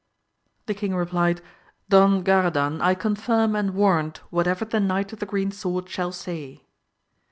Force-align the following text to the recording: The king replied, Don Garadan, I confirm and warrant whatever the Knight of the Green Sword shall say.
The 0.65 0.73
king 0.73 0.95
replied, 0.95 1.43
Don 1.89 2.23
Garadan, 2.23 2.81
I 2.81 2.95
confirm 2.95 3.55
and 3.55 3.75
warrant 3.75 4.17
whatever 4.31 4.65
the 4.65 4.79
Knight 4.79 5.13
of 5.13 5.19
the 5.19 5.27
Green 5.27 5.51
Sword 5.51 5.87
shall 5.89 6.11
say. 6.11 6.65